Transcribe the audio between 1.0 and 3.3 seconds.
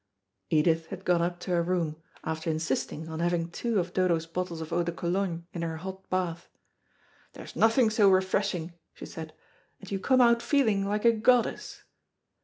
gone up to her room, after insisting on